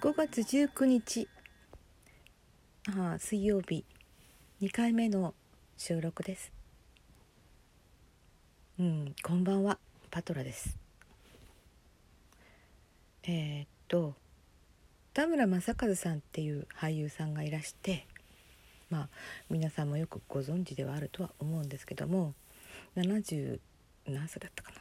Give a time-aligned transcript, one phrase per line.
[0.00, 1.28] 5月19日。
[2.88, 3.84] あ水曜日。
[4.62, 5.34] 2回目の
[5.76, 6.50] 収録です。
[8.78, 9.78] うんこんばんは。
[10.10, 10.78] パトラです。
[13.24, 14.14] えー、っと
[15.12, 18.06] 田村正和さんっていう俳優さんがいらして
[18.88, 19.08] まあ
[19.50, 22.32] 皆さんもよくご存知ではあるとは思うんですけども
[22.96, 23.60] 70
[24.06, 24.72] 何歳だったか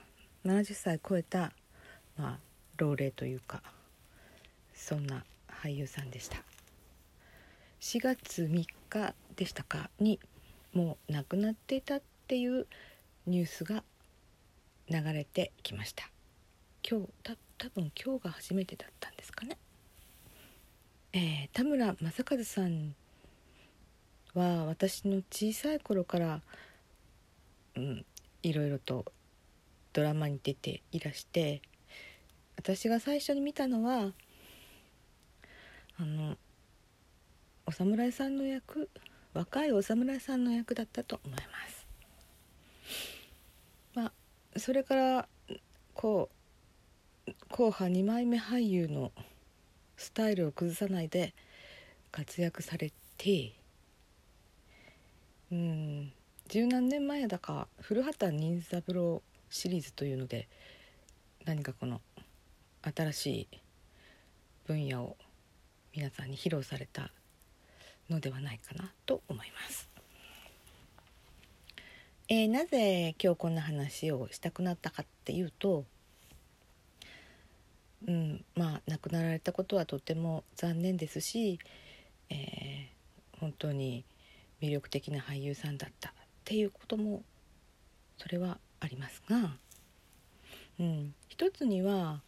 [0.46, 1.52] な？70歳超えた
[2.16, 2.40] まあ
[2.78, 3.62] 老齢というか
[4.80, 5.24] そんな
[5.62, 6.38] 俳優さんでした。
[7.82, 9.90] 4月3日でしたか？
[10.00, 10.20] に
[10.74, 12.66] もう亡くなっていたっていう
[13.28, 13.84] ニュースが
[14.90, 16.10] 流れてきました。
[16.90, 19.58] 今日た多分今日が初めてだったんですかね？
[21.12, 22.96] えー、田村正和さん
[24.34, 26.42] は私の小さい頃から、
[27.76, 28.06] うん、
[28.44, 29.06] いろいろと
[29.92, 31.62] ドラマに出ていらして
[32.56, 34.14] 私が最初に見たのは
[36.02, 36.38] あの
[37.66, 38.90] お侍さんの役
[39.34, 41.88] 若いお侍さんの役だったと思います。
[43.94, 44.14] まあ
[44.58, 45.28] それから
[45.94, 46.30] こ
[47.28, 49.12] う硬派2枚目俳優の
[49.98, 51.34] スタイルを崩さないで
[52.12, 53.54] 活躍されて
[55.52, 56.14] うん
[56.48, 60.48] 十何年前だか古畑任三郎シリーズというので
[61.46, 62.00] 何かこの
[62.82, 63.48] 新しい
[64.66, 65.18] 分野を
[65.94, 67.12] 皆さんに披露された
[68.10, 69.90] のではないかなと思います。
[72.28, 75.86] えー、なぜ今日こんな話をしたくなったかっていうと、
[78.08, 81.60] うん、まあ亡くなられたことはとても残念ですし、
[82.30, 84.06] えー、本当に
[84.62, 86.12] 魅力的な俳優さんだったっ
[86.46, 87.24] ていうことも
[88.20, 89.58] それはありますが、
[90.80, 92.22] うん、一つには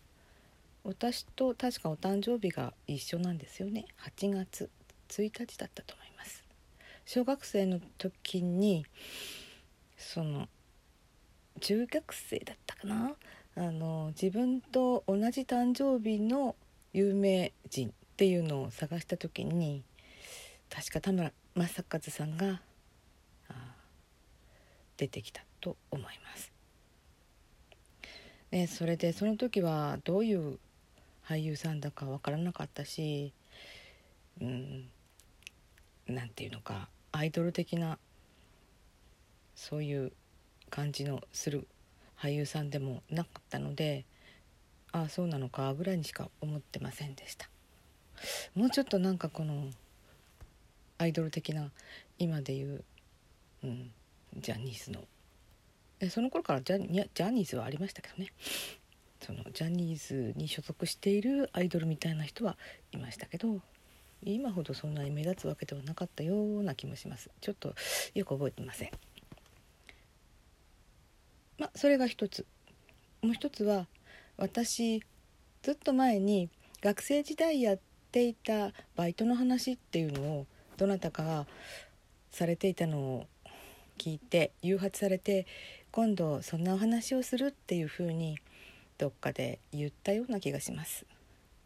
[0.84, 3.86] 私と確かお誕生日が一緒なんですよね。
[4.00, 4.70] 8月
[5.10, 6.44] 1日だったと思います。
[7.06, 8.86] 小学生の時に
[9.98, 10.48] その
[11.60, 13.16] 中学生だったかな？
[13.56, 16.56] あの自分と同じ誕生日の
[16.94, 19.84] 有名人っていうのを探した時に
[20.70, 22.62] 確か田村正和さんが
[24.98, 26.52] 出てきたと思います。
[28.52, 30.60] ね、それでその時はどういう
[31.32, 33.32] 俳優さんだか分からなかったし
[34.42, 34.90] うん
[36.08, 37.98] なんていうのかアイドル的な
[39.56, 40.12] そういう
[40.70, 41.68] 感じのする
[42.20, 44.04] 俳優さんでもなかったので
[44.92, 47.50] ああそうなのかぐらいにしか思ってませんでした。
[48.54, 49.70] もうちょっとなんかこの
[50.98, 51.72] アイドル的な
[52.20, 52.84] 今でいう、
[53.64, 53.92] うん、
[54.38, 55.00] ジャニーズの
[56.02, 58.34] えその頃からジャジャニーズはありましたけどね。
[59.22, 62.58] そのジャニーズに所属しているアイドルみたいな人は
[62.92, 63.62] いましたけど
[64.24, 67.30] 今ほどそんなに目立つわけではなかったような気もします。
[67.42, 67.74] ちょっと
[68.14, 68.92] よく覚えてません。
[71.58, 72.46] まあそれが一つ。
[73.24, 73.88] もう一つは
[74.38, 75.04] 私
[75.64, 76.50] ずっと前に
[76.82, 77.80] 学生時代やっ
[78.12, 80.46] ていたバイトの話っていうのを
[80.78, 81.46] どなたかが
[82.32, 83.28] されていたのを
[83.98, 85.46] 聞いて誘発されて
[85.92, 88.40] 今度そんなお話をするっていうふうに
[89.02, 91.08] どっかで言ったような気がします。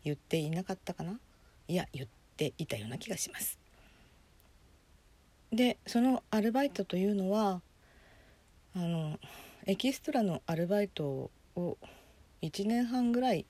[0.05, 1.19] 言っていなかったかな？
[1.67, 2.07] いや言っ
[2.37, 3.59] ていたような気がします。
[5.51, 7.59] でそのアルバイトというのは
[8.73, 9.19] あの
[9.65, 11.77] エキストラのアルバイトを
[12.41, 13.45] 1年半ぐらい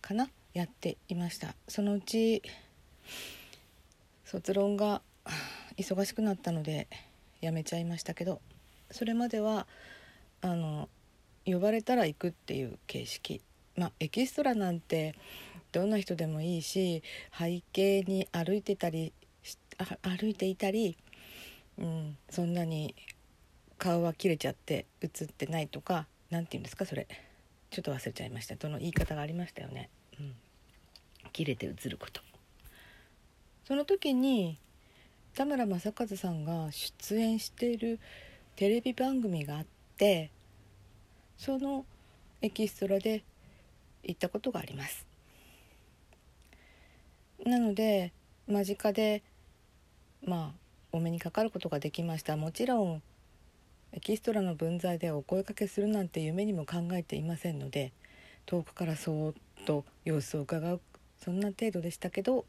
[0.00, 1.54] かなやっていました。
[1.68, 2.40] そのうち
[4.24, 5.02] 卒論が
[5.76, 6.88] 忙しくなったので
[7.42, 8.40] 辞めちゃいましたけど
[8.90, 9.66] それまでは
[10.40, 10.88] あの
[11.46, 13.40] 呼ばれたら行くっていう形式。
[13.76, 15.14] まあエキストラなんて
[15.72, 17.02] どんな人でもいいし
[17.38, 19.12] 背景に歩いてたり
[20.02, 20.96] 歩いていたり、
[21.78, 22.94] うん、そんなに
[23.78, 27.06] 顔は切れちゃって映ってないとか何て言うんですかそれ。
[27.70, 28.54] ちょっと忘れちゃいました。
[28.56, 30.34] どの言い方がありましたよね、うん、
[31.32, 32.22] 切れて映ること。
[33.66, 34.58] その時に
[35.34, 38.00] 田村正和さんが出演している
[38.54, 39.66] テレビ番組があっ
[39.98, 40.30] て
[41.36, 41.84] その
[42.40, 43.24] エキストラで
[44.02, 45.06] 行ったことがあります。
[47.44, 48.12] なので
[48.46, 49.22] 間近で
[50.24, 50.58] まあ
[50.92, 52.36] お目にかかることができました。
[52.36, 53.02] もちろん
[53.92, 57.92] エキストラの分際でお声かけするなんて夢にも考えていませんので
[58.44, 59.34] 遠くからそーっ
[59.64, 60.80] と様子を伺う
[61.18, 62.44] そんな程度でしたけど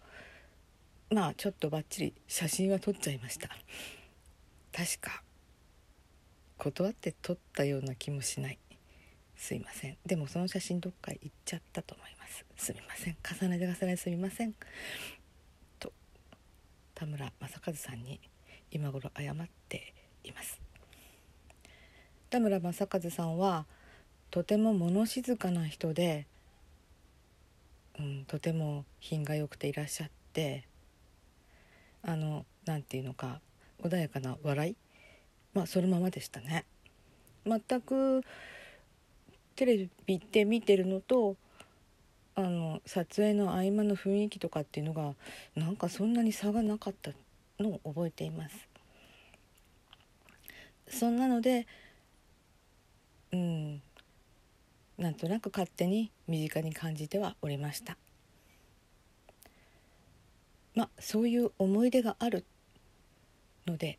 [1.10, 3.50] まあちょっとばっちり写真は撮っちゃいました。
[4.76, 5.24] 確か
[6.58, 8.58] 断って撮ったような気もしない。
[9.38, 9.98] すいません。
[10.06, 12.44] でもその写真どっか行っちゃったと思います。
[12.58, 13.18] すみません。
[13.24, 14.54] 重ねて重ねてすみません。
[15.80, 15.94] と
[16.96, 18.20] 田村正和さんに
[18.72, 19.36] 今頃謝っ
[19.70, 19.94] て
[20.24, 20.60] います。
[22.30, 23.66] 田村正和さんは
[24.32, 26.28] とても物静かな人で、
[27.98, 30.68] うん、とても品が良くていらっしゃって
[32.04, 33.40] あの何て言うのか
[33.82, 34.76] 穏やかな笑い？
[35.54, 36.66] まあそのままでしたね。
[37.46, 38.24] 全く
[39.58, 41.36] テレビで見てるのと
[42.36, 45.16] あの撮影の合間の雰囲気とかっていうのが
[45.56, 47.12] なんかそんなに差がなかった
[47.60, 48.70] のを覚えています。
[50.88, 51.66] そんなので
[53.34, 53.82] うん
[55.00, 57.98] なんとなく勝手に身近に感じてはおりました。
[60.76, 62.46] まあそういう思い出がある
[63.66, 63.98] ので、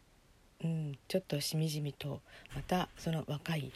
[0.63, 2.21] うん、ちょっとしみじみと
[2.55, 3.73] またその若い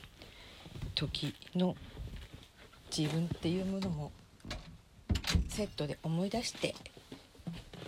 [0.94, 1.76] 時の
[2.96, 4.12] 自分っていうものも
[5.48, 6.74] セットで思い出して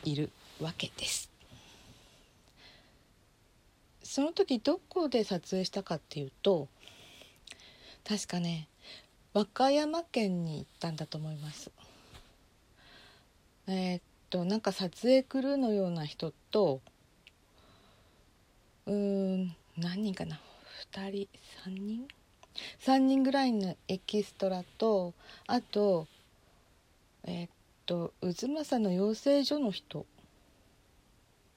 [0.05, 0.31] いる
[0.61, 1.31] わけです。
[4.03, 6.69] その時どこで撮影したかっていうと
[8.06, 8.69] 確かね
[9.33, 11.71] 和歌山県に行ったんだと思います。
[13.67, 16.81] えー、っとなんか撮影クルーのような人と
[18.87, 20.39] うーん何人かな
[20.93, 21.29] ？2人
[21.67, 22.06] 3人？
[22.81, 25.12] 3人ぐらいのエキストラと
[25.47, 26.06] あと
[27.25, 27.51] えー、っ
[27.87, 30.06] と渦政の養成所の人。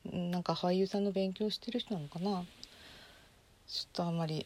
[0.05, 2.45] なんか俳優さんの勉強してる人なのかな。
[3.67, 4.45] ちょっとあんまり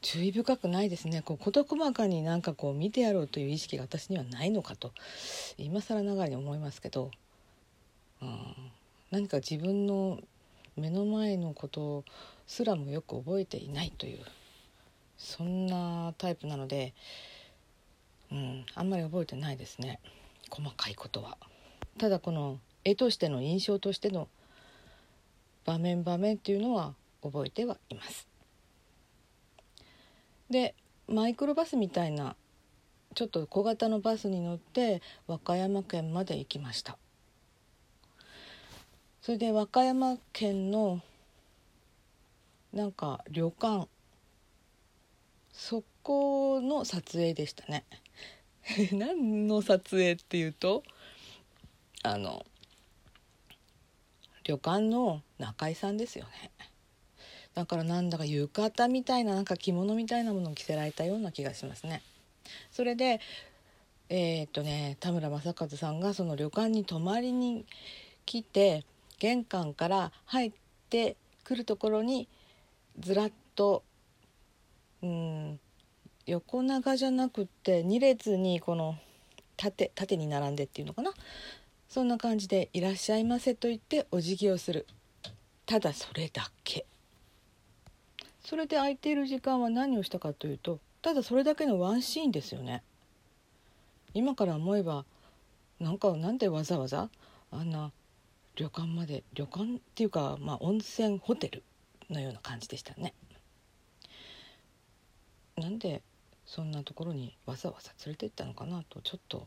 [0.00, 1.22] 注意深くないですね。
[1.22, 4.92] こう事細かになんかこう見てやろうという意識が私にはないのかと
[5.58, 7.10] 今更ながらに思いますけど、
[8.22, 8.54] うん、
[9.10, 10.20] 何か自分の
[10.76, 12.04] 目の前のこと
[12.46, 14.18] すらもよく覚えていないという。
[15.16, 16.94] そんなタイプなので、
[18.30, 20.00] うん、あんまり覚えてないですね
[20.50, 21.38] 細かいことは。
[21.98, 24.28] ただこの絵としての印象としての
[25.64, 28.28] 場面場面っていうのは覚えてはいます。
[30.50, 30.74] で
[31.08, 32.36] マイクロバスみたいな
[33.14, 36.98] ちょっと小型のバスに乗って和歌山県まで行きました
[39.22, 41.00] それで和歌山県の
[42.72, 43.88] なんか旅館
[45.54, 47.84] そこの撮影でしたね
[48.92, 50.82] 何の撮影っていうと
[52.02, 52.44] あの
[54.42, 56.50] 旅館の中井さんですよね
[57.54, 62.02] だからなんだか浴衣みたいななんか着物みたいなものを着せられたような気がしますね。
[62.72, 63.20] それで
[64.08, 67.64] えー、っとね田村正和さんがその旅館に泊まりに
[68.26, 68.84] 来て
[69.20, 70.52] 玄関から入っ
[70.90, 72.28] てくるところに
[72.98, 73.84] ずらっと
[75.04, 75.60] うん。
[76.26, 78.96] 横長じゃなくって2列にこの
[79.58, 81.12] 縦縦に並んでっていうのかな。
[81.88, 84.86] そんな感じで「いらっしゃいませ」と言ってお辞儀をする。
[85.66, 86.86] ただそれだけ。
[88.42, 92.82] それで空いている時間は何をしたかというとただそれだけのワンシーンですよね。
[94.14, 95.04] 今から思えば
[95.78, 97.10] なんかなんでわざわざ
[97.50, 97.92] あんな
[98.56, 101.62] 旅館まで旅館っていうか、まあ、温泉ホテル
[102.08, 103.12] のような感じでしたね。
[105.56, 106.02] なんで
[106.46, 109.46] そんなところにわざわざ連れて行ったのかなとちょっと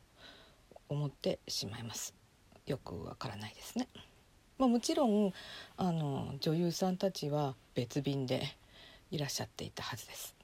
[0.89, 2.15] 思ってしまいます
[2.65, 3.87] よくわからないですね、
[4.57, 5.33] まあ、もちろん
[5.77, 8.43] あの女優さんたちは別便で
[9.11, 10.35] いらっしゃっていたはずです。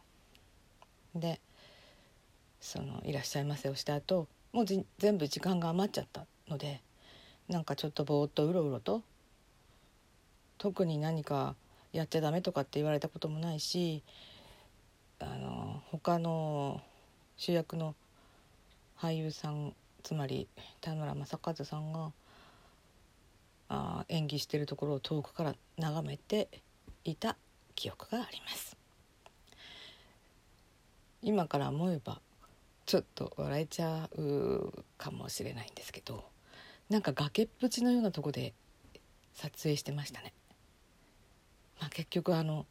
[1.16, 1.42] で
[2.62, 6.82] その「いらっしゃいませ」をした後もう全部時間が余っちゃったので
[7.50, 9.04] なんかちょっとぼーっとうろうろと
[10.58, 11.56] 特に何か
[11.92, 14.02] やっちゃダメとかって言われたこともないし
[15.24, 16.82] あの他の
[17.38, 17.96] 主役の
[18.98, 20.48] 俳優さんつまり
[20.82, 22.12] 田村正和さんが
[23.70, 26.50] あ演技してるところを遠くから眺めて
[27.04, 27.38] いた
[27.76, 28.78] 記憶があります。
[31.22, 32.20] 今から思えば
[32.86, 36.26] ちょっと笑えちゃうかもしれないんですけど
[36.90, 38.54] なんか崖っぷちのようなとこで
[39.34, 40.34] 撮影してましたね、
[41.80, 42.66] まあ、結局あの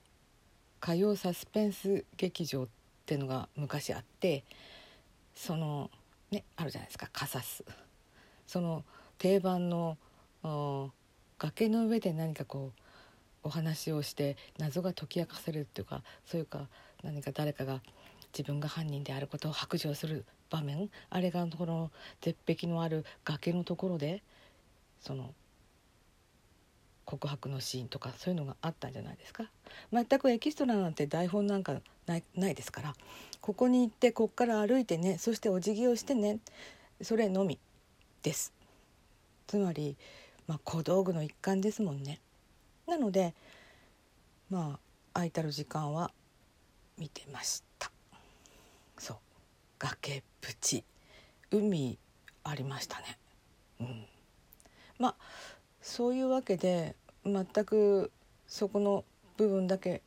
[0.83, 2.69] 火曜サスペンス劇場っ
[3.07, 4.43] ていうのが昔あって
[5.33, 5.93] その
[6.33, 7.65] ねあるじゃないですかカサス。
[8.49, 8.83] その
[9.17, 9.97] 定番の
[11.39, 12.81] 崖の上で何かこう
[13.45, 16.67] お話をして謎が解き明かせるっていうかそういうか
[17.05, 17.81] 何か誰かが
[18.37, 20.91] 自分が犯人であることを白状する場面。
[21.11, 24.21] あれがこの絶壁のある崖のところで
[25.01, 25.33] その
[27.13, 29.51] 告白のシーンとかそういうのがあったんじゃないですか？
[29.93, 32.95] 全くエキストラなんて台本なんかないないですから。
[33.43, 36.39] ここに行ってこっから歩いてねそしてお辞儀をしてね
[37.03, 37.59] それのみ
[38.23, 38.55] です。
[39.47, 39.99] つまり、
[40.47, 42.19] まあ、小道具の一環ですもんね。
[42.87, 43.35] なので
[44.49, 44.79] まあ
[45.13, 46.13] 空いたる時間は
[46.97, 47.93] 見てました。
[48.97, 49.17] そう。
[49.79, 50.83] 崖っぷち。
[51.51, 51.99] 海
[52.43, 53.19] ありましたね。
[53.81, 54.07] うん。
[54.99, 55.15] まあ
[55.83, 58.11] そういうわけで全く
[58.47, 59.05] そこの
[59.37, 60.03] 部分だけ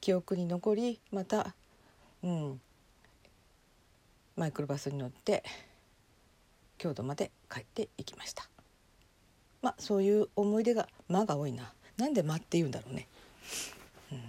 [0.00, 1.54] 記憶に残りまた、
[2.22, 2.60] うん、
[4.36, 5.42] マイクロバスに乗って
[6.78, 8.48] 京都まで帰っていきました。
[9.60, 11.72] まあそういう思い出が「間」が多いな。
[11.96, 13.06] なんで「間」って言うんだろうね、
[14.10, 14.22] うん、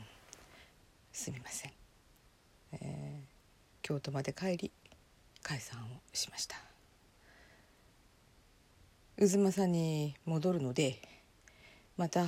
[1.12, 1.72] すみません、
[2.74, 3.28] えー、
[3.82, 4.72] 京都まで帰り
[5.42, 6.58] 解散をしました。
[9.18, 11.00] 渦政に戻るので
[11.96, 12.26] また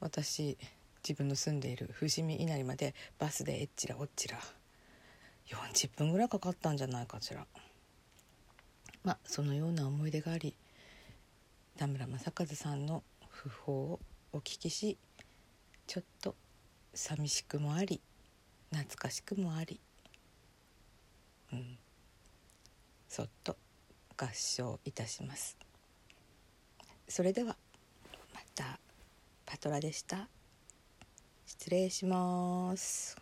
[0.00, 0.58] 私
[1.02, 4.38] 自分の住んでいる伏見稲荷までバスでえっちらおっちら
[5.48, 7.46] 40分ぐらいかかったんじゃないかしら。
[9.02, 10.54] まあそのような思い出があり
[11.76, 14.00] 田村正和さんの訃報を
[14.32, 14.96] お聞きし
[15.86, 16.34] ちょっと
[16.94, 18.00] 寂しくもあり
[18.70, 19.80] 懐かしくもあり。
[21.52, 21.78] うん。
[23.08, 23.56] そっと
[24.16, 25.56] 合唱いたします。
[27.08, 27.56] それでは
[28.54, 28.78] た
[29.44, 30.28] パトラでした。
[31.46, 33.16] 失礼します。